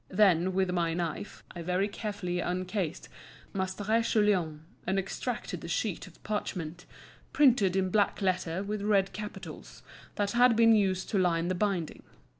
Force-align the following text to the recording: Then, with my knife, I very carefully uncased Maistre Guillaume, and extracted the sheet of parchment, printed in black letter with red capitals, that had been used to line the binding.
Then, 0.09 0.53
with 0.53 0.71
my 0.71 0.95
knife, 0.95 1.43
I 1.55 1.61
very 1.61 1.87
carefully 1.87 2.37
uncased 2.39 3.07
Maistre 3.53 4.01
Guillaume, 4.01 4.61
and 4.87 4.97
extracted 4.97 5.61
the 5.61 5.67
sheet 5.67 6.07
of 6.07 6.23
parchment, 6.23 6.87
printed 7.33 7.75
in 7.75 7.91
black 7.91 8.19
letter 8.19 8.63
with 8.63 8.81
red 8.81 9.13
capitals, 9.13 9.83
that 10.15 10.31
had 10.31 10.55
been 10.55 10.73
used 10.73 11.07
to 11.11 11.19
line 11.19 11.49
the 11.49 11.53
binding. 11.53 12.01